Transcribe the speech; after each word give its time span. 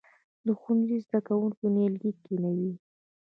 د 0.45 0.47
ښوونځي 0.59 0.97
زده 1.05 1.19
کوونکي 1.27 1.65
نیالګي 1.75 2.11
کینوي؟ 2.23 2.73